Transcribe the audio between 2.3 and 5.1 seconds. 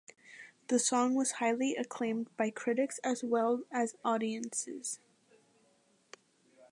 by critics as well as audiences.